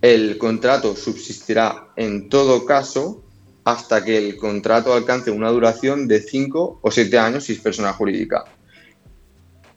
el 0.00 0.38
contrato 0.38 0.96
subsistirá 0.96 1.88
en 1.96 2.28
todo 2.28 2.64
caso 2.64 3.24
hasta 3.68 4.02
que 4.02 4.16
el 4.16 4.38
contrato 4.38 4.94
alcance 4.94 5.30
una 5.30 5.50
duración 5.50 6.08
de 6.08 6.22
5 6.22 6.78
o 6.80 6.90
7 6.90 7.18
años 7.18 7.44
si 7.44 7.52
es 7.52 7.58
persona 7.58 7.92
jurídica. 7.92 8.46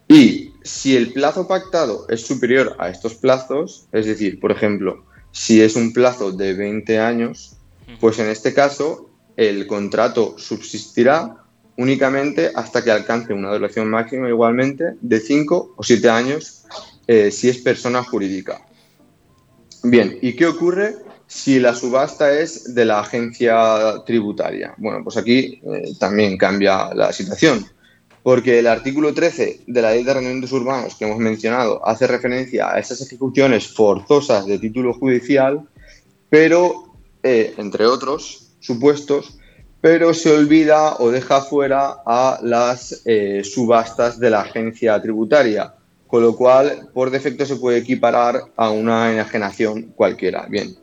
Y 0.07 0.53
si 0.63 0.95
el 0.95 1.11
plazo 1.11 1.45
pactado 1.45 2.05
es 2.07 2.21
superior 2.25 2.77
a 2.79 2.87
estos 2.87 3.15
plazos, 3.15 3.87
es 3.91 4.05
decir, 4.05 4.39
por 4.39 4.51
ejemplo, 4.51 5.03
si 5.33 5.61
es 5.61 5.75
un 5.75 5.91
plazo 5.91 6.31
de 6.31 6.53
20 6.53 6.99
años, 6.99 7.57
pues 7.99 8.17
en 8.19 8.27
este 8.27 8.53
caso 8.53 9.09
el 9.35 9.67
contrato 9.67 10.35
subsistirá 10.37 11.43
únicamente 11.75 12.49
hasta 12.55 12.85
que 12.85 12.91
alcance 12.91 13.33
una 13.33 13.51
duración 13.51 13.89
máxima 13.89 14.29
igualmente 14.29 14.93
de 15.01 15.19
5 15.19 15.73
o 15.75 15.83
7 15.83 16.09
años 16.09 16.63
eh, 17.07 17.29
si 17.29 17.49
es 17.49 17.57
persona 17.57 18.01
jurídica. 18.05 18.61
Bien, 19.83 20.17
¿y 20.21 20.33
qué 20.37 20.45
ocurre 20.45 20.95
si 21.31 21.61
la 21.61 21.73
subasta 21.73 22.37
es 22.37 22.75
de 22.75 22.83
la 22.83 22.99
agencia 22.99 24.03
tributaria? 24.05 24.73
Bueno, 24.77 25.01
pues 25.01 25.15
aquí 25.15 25.61
eh, 25.63 25.93
también 25.97 26.37
cambia 26.37 26.93
la 26.93 27.13
situación, 27.13 27.65
porque 28.21 28.59
el 28.59 28.67
artículo 28.67 29.13
13 29.13 29.61
de 29.65 29.81
la 29.81 29.91
Ley 29.91 30.03
de 30.03 30.11
Arrendamientos 30.11 30.51
Urbanos 30.51 30.95
que 30.95 31.05
hemos 31.05 31.19
mencionado 31.19 31.87
hace 31.87 32.05
referencia 32.05 32.73
a 32.73 32.79
esas 32.79 33.01
ejecuciones 33.01 33.69
forzosas 33.69 34.45
de 34.45 34.59
título 34.59 34.93
judicial, 34.93 35.61
pero 36.29 36.97
e, 37.23 37.53
entre 37.57 37.85
otros 37.85 38.51
supuestos, 38.59 39.37
pero 39.79 40.13
se 40.13 40.35
olvida 40.35 40.97
o 40.97 41.11
deja 41.11 41.39
fuera 41.39 41.95
a 42.05 42.39
las 42.43 43.03
eh, 43.05 43.41
subastas 43.45 44.19
de 44.19 44.31
la 44.31 44.41
agencia 44.41 45.01
tributaria, 45.01 45.75
con 46.07 46.23
lo 46.23 46.35
cual 46.35 46.89
por 46.93 47.09
defecto 47.09 47.45
se 47.45 47.55
puede 47.55 47.77
equiparar 47.77 48.41
a 48.57 48.69
una 48.69 49.13
enajenación 49.13 49.93
cualquiera. 49.95 50.45
Bien. 50.49 50.80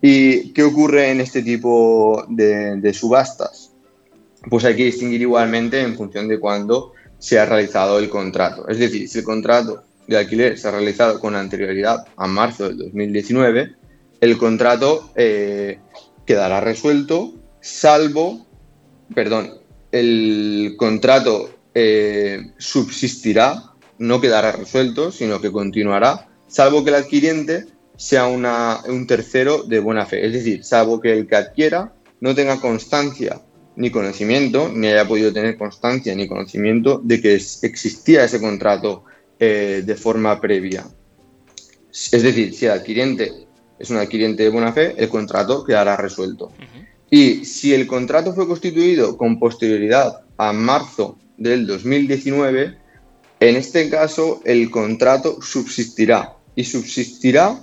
¿Y 0.00 0.52
qué 0.52 0.62
ocurre 0.62 1.10
en 1.10 1.20
este 1.20 1.42
tipo 1.42 2.24
de, 2.28 2.92
subastas? 2.92 3.72
Pues 4.48 4.64
hay 4.64 4.76
que 4.76 4.84
distinguir 4.84 5.22
igualmente 5.22 5.80
en 5.80 5.96
función 5.96 6.28
de 6.28 6.38
cuándo 6.38 6.92
se 7.18 7.38
ha 7.38 7.46
realizado 7.46 7.98
el 7.98 8.08
contrato. 8.08 8.68
Es 8.68 8.78
decir, 8.78 9.08
si 9.08 9.18
el 9.18 9.24
contrato 9.24 9.82
de 10.06 10.18
alquiler 10.18 10.58
se 10.58 10.68
ha 10.68 10.72
realizado 10.72 11.18
con 11.18 11.34
anterioridad 11.34 12.06
a 12.16 12.26
marzo 12.26 12.68
del 12.68 12.78
2019, 12.78 13.74
el 14.20 14.38
contrato 14.38 15.10
eh, 15.16 15.80
quedará 16.24 16.60
resuelto, 16.60 17.34
salvo, 17.60 18.46
perdón, 19.14 19.54
el 19.92 20.74
contrato 20.76 21.50
eh, 21.74 22.52
subsistirá, 22.58 23.72
no 23.98 24.20
quedará 24.20 24.52
resuelto, 24.52 25.10
sino 25.10 25.40
que 25.40 25.50
continuará, 25.50 26.28
salvo 26.48 26.84
que 26.84 26.90
el 26.90 26.96
adquiriente 26.96 27.66
sea 27.96 28.26
un 28.26 29.06
tercero 29.06 29.62
de 29.62 29.80
buena 29.80 30.06
fe, 30.06 30.26
es 30.26 30.32
decir, 30.32 30.64
salvo 30.64 31.00
que 31.00 31.12
el 31.12 31.26
que 31.26 31.36
adquiera 31.36 31.92
no 32.20 32.34
tenga 32.34 32.60
constancia 32.60 33.40
ni 33.76 33.90
conocimiento, 33.90 34.70
ni 34.72 34.88
haya 34.88 35.06
podido 35.06 35.32
tener 35.32 35.56
constancia 35.56 36.14
ni 36.14 36.26
conocimiento 36.26 37.00
de 37.04 37.20
que 37.20 37.34
existía 37.34 38.24
ese 38.24 38.40
contrato 38.40 39.04
eh, 39.38 39.82
de 39.84 39.94
forma 39.96 40.40
previa. 40.40 40.86
Es 41.90 42.22
decir, 42.22 42.54
si 42.54 42.66
el 42.66 42.72
adquiriente 42.72 43.46
es 43.78 43.90
un 43.90 43.98
adquiriente 43.98 44.42
de 44.42 44.48
buena 44.48 44.72
fe, 44.72 44.94
el 44.96 45.08
contrato 45.08 45.64
quedará 45.64 45.96
resuelto. 45.96 46.52
Y 47.10 47.44
si 47.44 47.74
el 47.74 47.86
contrato 47.86 48.34
fue 48.34 48.48
constituido 48.48 49.16
con 49.16 49.38
posterioridad 49.38 50.22
a 50.38 50.52
marzo 50.52 51.18
del 51.36 51.66
2019, 51.66 52.76
en 53.40 53.56
este 53.56 53.90
caso 53.90 54.40
el 54.44 54.70
contrato 54.70 55.40
subsistirá 55.42 56.34
y 56.54 56.64
subsistirá 56.64 57.60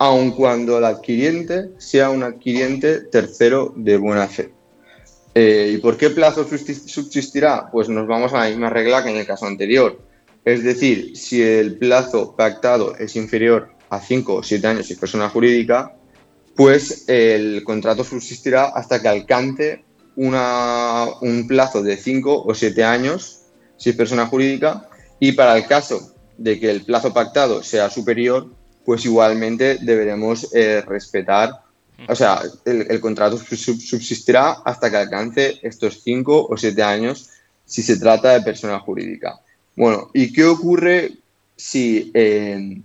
aun 0.00 0.30
cuando 0.30 0.78
el 0.78 0.86
adquiriente 0.86 1.68
sea 1.76 2.08
un 2.08 2.22
adquiriente 2.22 3.00
tercero 3.00 3.74
de 3.76 3.98
buena 3.98 4.26
fe. 4.26 4.50
Eh, 5.34 5.72
¿Y 5.74 5.76
por 5.76 5.98
qué 5.98 6.08
plazo 6.08 6.46
subsistirá? 6.48 7.70
Pues 7.70 7.90
nos 7.90 8.08
vamos 8.08 8.32
a 8.32 8.38
la 8.38 8.48
misma 8.48 8.70
regla 8.70 9.04
que 9.04 9.10
en 9.10 9.18
el 9.18 9.26
caso 9.26 9.44
anterior. 9.44 10.00
Es 10.42 10.64
decir, 10.64 11.18
si 11.18 11.42
el 11.42 11.76
plazo 11.76 12.34
pactado 12.34 12.96
es 12.96 13.14
inferior 13.14 13.72
a 13.90 14.00
5 14.00 14.36
o 14.36 14.42
7 14.42 14.66
años 14.66 14.86
si 14.86 14.94
es 14.94 14.98
persona 14.98 15.28
jurídica, 15.28 15.94
pues 16.56 17.04
el 17.06 17.62
contrato 17.62 18.02
subsistirá 18.02 18.68
hasta 18.68 19.02
que 19.02 19.08
alcance 19.08 19.84
un 20.16 21.44
plazo 21.46 21.82
de 21.82 21.98
5 21.98 22.44
o 22.46 22.54
7 22.54 22.84
años 22.84 23.42
si 23.76 23.90
es 23.90 23.96
persona 23.96 24.26
jurídica 24.26 24.88
y 25.18 25.32
para 25.32 25.58
el 25.58 25.66
caso 25.66 26.14
de 26.38 26.58
que 26.58 26.70
el 26.70 26.86
plazo 26.86 27.12
pactado 27.12 27.62
sea 27.62 27.90
superior, 27.90 28.48
pues 28.84 29.04
igualmente 29.04 29.78
deberemos 29.80 30.54
eh, 30.54 30.82
respetar, 30.86 31.62
o 32.08 32.14
sea, 32.14 32.42
el, 32.64 33.00
contrato 33.00 33.36
subsistirá 33.36 34.52
hasta 34.64 34.90
que 34.90 34.96
alcance 34.96 35.60
estos 35.62 36.02
5 36.02 36.46
o 36.48 36.56
7 36.56 36.82
años 36.82 37.28
si 37.66 37.82
se 37.82 37.98
trata 37.98 38.32
de 38.32 38.40
persona 38.40 38.78
jurídica. 38.80 39.38
Bueno, 39.76 40.10
¿y 40.14 40.32
qué 40.32 40.44
ocurre 40.44 41.12
si 41.56 42.10
eh, 42.14 42.80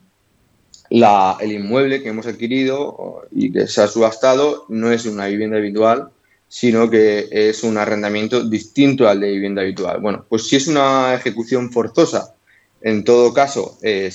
el 0.89 1.51
inmueble 1.51 2.03
que 2.03 2.09
hemos 2.09 2.27
adquirido 2.27 3.25
y 3.31 3.51
que 3.51 3.67
se 3.67 3.81
ha 3.81 3.87
subastado 3.87 4.65
no 4.69 4.91
es 4.91 5.05
una 5.05 5.27
vivienda 5.27 5.57
habitual, 5.57 6.09
sino 6.47 6.89
que 6.89 7.27
es 7.31 7.63
un 7.63 7.77
arrendamiento 7.77 8.43
distinto 8.43 9.07
al 9.07 9.19
de 9.19 9.31
vivienda 9.31 9.61
habitual. 9.61 9.99
Bueno, 9.99 10.25
pues 10.29 10.47
si 10.47 10.55
es 10.55 10.67
una 10.67 11.13
ejecución 11.15 11.71
forzosa, 11.71 12.35
en 12.81 13.03
todo 13.03 13.33
caso, 13.33 13.77
eh, 13.81 14.11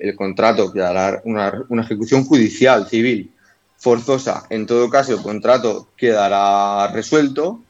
el 0.00 0.14
contrato 0.14 0.72
quedará 0.72 1.20
una, 1.24 1.64
ejecución 1.82 2.24
judicial, 2.24 2.88
civil, 2.88 3.32
forzosa, 3.76 4.44
en 4.50 4.66
todo 4.66 4.88
caso, 4.90 5.14
el 5.14 5.22
contrato 5.22 5.88
quedará 5.96 6.88
resuelto, 6.92 7.62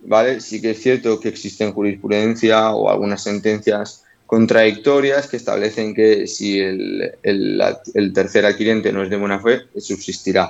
¿vale? 0.00 0.40
Sí 0.40 0.60
que 0.60 0.72
es 0.72 0.82
cierto 0.82 1.20
que 1.20 1.28
existen 1.28 1.72
jurisprudencia 1.72 2.70
o 2.70 2.90
algunas 2.90 3.22
sentencias 3.22 4.04
contradictorias 4.26 5.26
que 5.26 5.36
establecen 5.36 5.94
que 5.94 6.26
si 6.26 6.60
el, 6.60 7.14
el, 7.22 8.12
tercer 8.12 8.46
adquiriente 8.46 8.92
no 8.92 9.02
es 9.02 9.10
de 9.10 9.16
buena 9.16 9.40
fe, 9.40 9.62
subsistirá. 9.76 10.48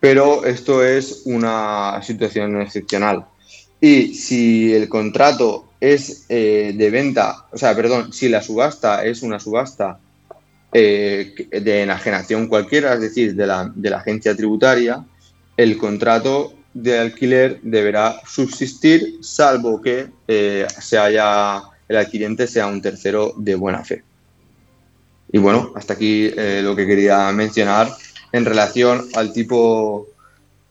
Pero 0.00 0.44
esto 0.44 0.84
es 0.84 1.22
una 1.24 2.00
situación 2.02 2.60
excepcional. 2.60 3.26
Y 3.80 4.14
si 4.14 4.72
el 4.72 4.88
contrato 4.88 5.65
es 5.80 6.26
eh, 6.28 6.72
de 6.74 6.90
venta, 6.90 7.46
o 7.52 7.58
sea, 7.58 7.74
perdón, 7.74 8.12
si 8.12 8.28
la 8.28 8.42
subasta 8.42 9.04
es 9.04 9.22
una 9.22 9.38
subasta 9.38 9.98
eh, 10.72 11.48
de 11.50 11.82
enajenación 11.82 12.48
cualquiera, 12.48 12.94
es 12.94 13.00
decir, 13.00 13.34
de 13.34 13.46
la, 13.46 13.70
de 13.74 13.90
la 13.90 13.98
agencia 13.98 14.34
tributaria, 14.34 15.04
el 15.56 15.76
contrato 15.78 16.54
de 16.74 16.98
alquiler 16.98 17.60
deberá 17.62 18.20
subsistir 18.26 19.18
salvo 19.22 19.80
que 19.80 20.08
eh, 20.28 20.66
se 20.80 20.98
haya, 20.98 21.62
el 21.88 21.96
adquiriente 21.96 22.46
sea 22.46 22.66
un 22.66 22.82
tercero 22.82 23.34
de 23.36 23.54
buena 23.54 23.84
fe. 23.84 24.02
Y 25.32 25.38
bueno, 25.38 25.72
hasta 25.74 25.94
aquí 25.94 26.30
lo 26.62 26.76
que 26.76 26.86
quería 26.86 27.32
mencionar 27.32 27.90
en 28.32 28.44
relación 28.44 29.08
al 29.14 29.32
tipo, 29.32 30.06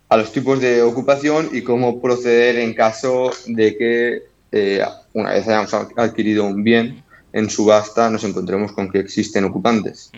a 0.07 0.15
los 0.15 0.31
tipos 0.31 0.61
de 0.61 0.81
ocupación 0.81 1.49
y 1.51 1.61
cómo 1.61 2.01
proceder 2.01 2.55
en 2.55 2.73
caso 2.73 3.31
de 3.47 3.75
que 3.75 4.34
eh, 4.55 4.85
una 5.13 5.31
vez 5.31 5.47
hayamos 5.47 5.73
adquirido 5.73 6.45
un 6.45 6.63
bien 6.63 7.03
en 7.33 7.49
subasta 7.49 8.09
nos 8.09 8.23
encontremos 8.23 8.71
con 8.71 8.89
que 8.89 8.99
existen 8.99 9.43
ocupantes. 9.43 10.09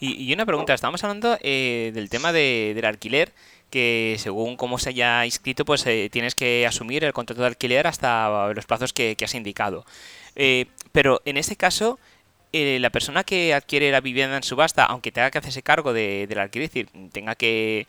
y, 0.00 0.32
una 0.32 0.46
pregunta, 0.46 0.72
estamos 0.72 1.04
hablando 1.04 1.36
del 1.36 2.08
tema 2.08 2.32
del 2.32 2.84
alquiler 2.86 3.32
que 3.74 4.14
según 4.20 4.56
cómo 4.56 4.78
se 4.78 4.90
haya 4.90 5.24
inscrito, 5.24 5.64
pues 5.64 5.84
eh, 5.86 6.08
tienes 6.08 6.36
que 6.36 6.64
asumir 6.64 7.02
el 7.02 7.12
contrato 7.12 7.42
de 7.42 7.48
alquiler 7.48 7.88
hasta 7.88 8.52
los 8.52 8.66
plazos 8.66 8.92
que, 8.92 9.16
has 9.20 9.34
indicado. 9.34 9.84
Eh, 10.36 10.66
pero 10.92 11.20
en 11.24 11.36
este 11.36 11.56
caso, 11.56 11.98
eh, 12.56 12.78
la 12.78 12.90
persona 12.90 13.24
que 13.24 13.52
adquiere 13.52 13.90
la 13.90 14.00
vivienda 14.00 14.36
en 14.36 14.44
subasta, 14.44 14.84
aunque 14.84 15.10
tenga 15.10 15.32
que 15.32 15.38
hacerse 15.38 15.60
cargo 15.62 15.92
de, 15.92 16.26
del 16.28 16.38
alquiler, 16.38 16.66
es 16.66 16.70
decir, 16.70 16.88
tenga 17.10 17.34
que, 17.34 17.88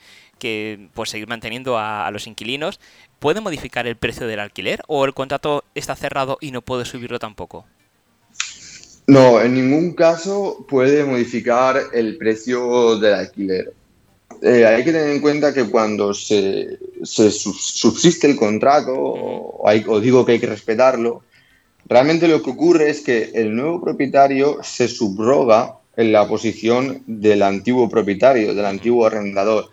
pues, 0.95 1.11
seguir 1.11 1.27
manteniendo 1.27 1.77
a, 1.77 2.09
los 2.09 2.25
inquilinos, 2.25 2.79
¿puede 3.19 3.41
modificar 3.41 3.85
el 3.85 3.95
precio 3.95 4.25
del 4.25 4.39
alquiler 4.39 4.81
o 4.87 5.05
el 5.05 5.13
contrato 5.13 5.63
está 5.75 5.95
cerrado 5.95 6.39
y 6.41 6.49
no 6.49 6.63
puede 6.63 6.85
subirlo 6.85 7.19
tampoco? 7.19 7.67
No, 9.05 9.39
en 9.39 9.53
ningún 9.53 9.93
caso 9.93 10.65
puede 10.67 11.03
modificar 11.03 11.79
el 11.93 12.17
precio 12.17 12.97
del 12.97 13.13
alquiler. 13.13 13.71
Eh, 14.41 14.65
hay 14.65 14.83
que 14.83 14.91
tener 14.91 15.11
en 15.11 15.21
cuenta 15.21 15.53
que 15.53 15.65
cuando 15.65 16.11
se, 16.11 16.79
subsiste 17.03 18.25
el 18.25 18.35
contrato, 18.35 18.95
o, 18.97 19.99
digo 20.01 20.25
que 20.25 20.31
hay 20.31 20.39
que 20.39 20.47
respetarlo, 20.47 21.21
realmente 21.85 22.27
lo 22.27 22.41
que 22.41 22.49
ocurre 22.49 22.89
es 22.89 23.01
que 23.01 23.31
el 23.33 23.55
nuevo 23.55 23.81
propietario 23.81 24.59
se 24.63 24.87
subroga 24.87 25.77
en 25.97 26.11
la 26.11 26.27
posición 26.27 27.03
del 27.07 27.41
antiguo 27.41 27.89
propietario, 27.89 28.53
del 28.53 28.65
antiguo 28.65 29.05
arrendador. 29.05 29.69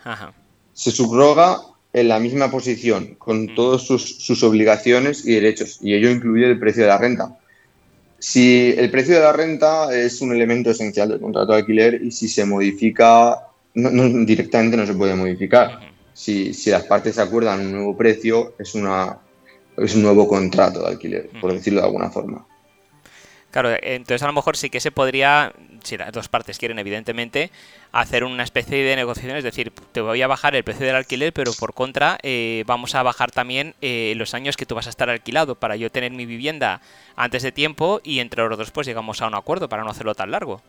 Se 0.72 0.90
subroga 0.90 1.60
en 1.92 2.08
la 2.08 2.18
misma 2.18 2.50
posición, 2.50 3.16
con 3.18 3.54
todas 3.54 3.82
sus, 3.82 4.02
sus, 4.18 4.42
obligaciones 4.42 5.26
y 5.26 5.34
derechos, 5.34 5.78
y 5.82 5.94
ello 5.94 6.10
incluye 6.10 6.46
el 6.46 6.58
precio 6.58 6.84
de 6.84 6.88
la 6.88 6.98
renta. 6.98 7.38
Si 8.18 8.72
el 8.78 8.90
precio 8.90 9.16
de 9.16 9.20
la 9.20 9.32
renta 9.32 9.94
es 9.94 10.20
un 10.20 10.32
elemento 10.32 10.70
esencial 10.70 11.08
del 11.08 11.20
contrato 11.20 11.52
de 11.52 11.58
alquiler 11.58 12.00
y 12.02 12.12
si 12.12 12.28
se 12.28 12.44
modifica 12.44 13.48
no, 13.74 14.24
directamente 14.24 14.76
no 14.76 14.86
se 14.86 14.94
puede 14.94 15.14
modificar. 15.14 15.80
Si, 16.14 16.52
si, 16.54 16.70
las 16.70 16.84
partes 16.84 17.18
acuerdan 17.18 17.60
un 17.60 17.72
nuevo 17.72 17.96
precio, 17.96 18.54
es, 18.58 18.74
una, 18.74 19.18
es 19.76 19.94
un 19.94 20.02
nuevo 20.02 20.28
contrato 20.28 20.82
de 20.82 20.88
alquiler, 20.88 21.30
por 21.40 21.52
decirlo 21.52 21.80
de 21.80 21.86
alguna 21.86 22.10
forma. 22.10 22.46
Claro, 23.52 23.76
entonces 23.82 24.22
a 24.22 24.26
lo 24.26 24.32
mejor 24.32 24.56
sí 24.56 24.70
que 24.70 24.80
se 24.80 24.90
podría, 24.90 25.52
si 25.84 25.98
las 25.98 26.10
dos 26.10 26.28
partes 26.28 26.58
quieren 26.58 26.78
evidentemente, 26.78 27.50
hacer 27.92 28.24
una 28.24 28.44
especie 28.44 28.82
de 28.82 28.96
negociación, 28.96 29.36
es 29.36 29.44
decir, 29.44 29.70
te 29.92 30.00
voy 30.00 30.22
a 30.22 30.26
bajar 30.26 30.56
el 30.56 30.64
precio 30.64 30.86
del 30.86 30.96
alquiler, 30.96 31.34
pero 31.34 31.52
por 31.52 31.74
contra 31.74 32.18
eh, 32.22 32.64
vamos 32.66 32.94
a 32.94 33.02
bajar 33.02 33.30
también 33.30 33.74
eh, 33.82 34.14
los 34.16 34.32
años 34.32 34.56
que 34.56 34.64
tú 34.64 34.74
vas 34.74 34.86
a 34.86 34.90
estar 34.90 35.10
alquilado 35.10 35.54
para 35.54 35.76
yo 35.76 35.90
tener 35.90 36.12
mi 36.12 36.24
vivienda 36.24 36.80
antes 37.14 37.42
de 37.42 37.52
tiempo 37.52 38.00
y 38.02 38.20
entre 38.20 38.42
los 38.48 38.56
dos 38.56 38.70
pues 38.70 38.86
llegamos 38.86 39.20
a 39.20 39.26
un 39.26 39.34
acuerdo 39.34 39.68
para 39.68 39.84
no 39.84 39.90
hacerlo 39.90 40.14
tan 40.14 40.30
largo. 40.30 40.62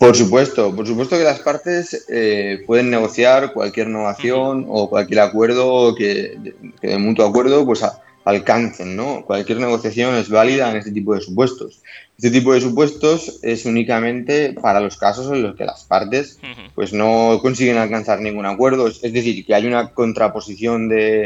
Por 0.00 0.16
supuesto, 0.16 0.74
por 0.74 0.86
supuesto 0.86 1.18
que 1.18 1.24
las 1.24 1.40
partes 1.40 2.06
eh, 2.08 2.64
pueden 2.66 2.88
negociar 2.88 3.52
cualquier 3.52 3.88
innovación 3.88 4.64
o 4.66 4.88
cualquier 4.88 5.20
acuerdo 5.20 5.94
que, 5.94 6.54
de 6.80 6.96
mutuo 6.96 7.26
acuerdo 7.26 7.66
pues 7.66 7.84
alcancen, 8.24 8.96
¿no? 8.96 9.26
Cualquier 9.26 9.58
negociación 9.58 10.14
es 10.14 10.30
válida 10.30 10.70
en 10.70 10.78
este 10.78 10.90
tipo 10.90 11.14
de 11.14 11.20
supuestos. 11.20 11.82
Este 12.16 12.30
tipo 12.30 12.54
de 12.54 12.62
supuestos 12.62 13.40
es 13.42 13.66
únicamente 13.66 14.54
para 14.54 14.80
los 14.80 14.96
casos 14.96 15.30
en 15.32 15.42
los 15.42 15.54
que 15.54 15.66
las 15.66 15.84
partes 15.84 16.38
pues 16.74 16.94
no 16.94 17.38
consiguen 17.42 17.76
alcanzar 17.76 18.20
ningún 18.20 18.46
acuerdo, 18.46 18.88
es 18.88 19.02
decir, 19.02 19.44
que 19.44 19.54
hay 19.54 19.66
una 19.66 19.88
contraposición 19.88 20.88
de, 20.88 21.24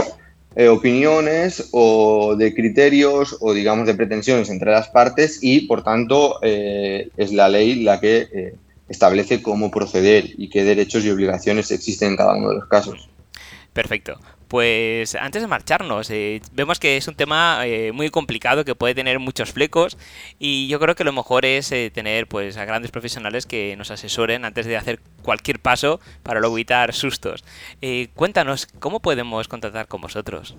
eh, 0.56 0.68
opiniones 0.68 1.68
o 1.72 2.36
de 2.36 2.54
criterios 2.54 3.36
o 3.40 3.52
digamos 3.52 3.88
de 3.88 3.94
pretensiones 3.94 4.50
entre 4.50 4.70
las 4.70 4.88
partes 4.88 5.40
y 5.42 5.62
por 5.62 5.82
tanto 5.82 6.38
eh, 6.42 7.08
es 7.16 7.32
la 7.32 7.48
ley 7.48 7.82
la 7.82 7.98
que 7.98 8.28
eh, 8.32 8.54
establece 8.88 9.42
cómo 9.42 9.70
proceder 9.70 10.30
y 10.36 10.48
qué 10.48 10.64
derechos 10.64 11.04
y 11.04 11.10
obligaciones 11.10 11.70
existen 11.70 12.10
en 12.10 12.16
cada 12.16 12.36
uno 12.36 12.50
de 12.50 12.56
los 12.56 12.68
casos. 12.68 13.08
Perfecto. 13.72 14.20
Pues 14.46 15.16
antes 15.16 15.42
de 15.42 15.48
marcharnos, 15.48 16.08
eh, 16.10 16.40
vemos 16.52 16.78
que 16.78 16.96
es 16.96 17.08
un 17.08 17.16
tema 17.16 17.66
eh, 17.66 17.90
muy 17.90 18.08
complicado 18.10 18.64
que 18.64 18.76
puede 18.76 18.94
tener 18.94 19.18
muchos 19.18 19.52
flecos 19.52 19.98
y 20.38 20.68
yo 20.68 20.78
creo 20.78 20.94
que 20.94 21.02
lo 21.02 21.12
mejor 21.12 21.44
es 21.44 21.72
eh, 21.72 21.90
tener 21.92 22.28
pues 22.28 22.56
a 22.56 22.64
grandes 22.64 22.92
profesionales 22.92 23.46
que 23.46 23.74
nos 23.76 23.90
asesoren 23.90 24.44
antes 24.44 24.66
de 24.66 24.76
hacer 24.76 25.00
cualquier 25.22 25.58
paso 25.58 25.98
para 26.22 26.38
luego 26.38 26.56
evitar 26.56 26.94
sustos. 26.94 27.42
cuéntanos, 28.14 28.68
¿cómo 28.78 29.00
podemos 29.00 29.48
contactar 29.48 29.88
con 29.88 30.02
vosotros? 30.02 30.54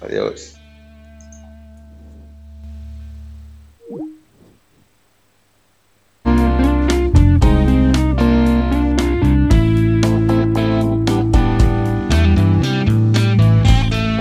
Adiós. 0.00 0.59